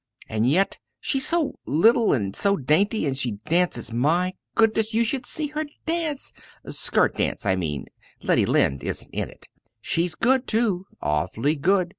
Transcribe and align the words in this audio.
And 0.27 0.49
yet 0.49 0.79
she's 0.99 1.27
so 1.27 1.59
little 1.67 2.11
and 2.11 2.35
so 2.35 2.57
dainty 2.57 3.05
and 3.05 3.15
she 3.15 3.33
dances 3.45 3.91
my 3.93 4.33
goodness! 4.55 4.95
you 4.95 5.03
should 5.05 5.27
see 5.27 5.49
her 5.49 5.65
dance, 5.85 6.33
skirt 6.69 7.17
dance 7.17 7.45
I 7.45 7.55
mean 7.55 7.85
Letty 8.23 8.47
Lind 8.47 8.83
isn't 8.83 9.11
in 9.13 9.29
it! 9.29 9.47
She's 9.79 10.15
good 10.15 10.47
too, 10.47 10.87
awfully 11.03 11.53
good. 11.55 11.89